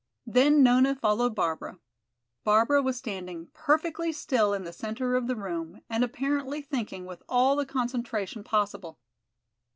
[0.25, 1.77] Then Nona followed Barbara.
[2.43, 7.21] Barbara was standing perfectly still in the center of the room and apparently thinking with
[7.29, 8.97] all the concentration possible.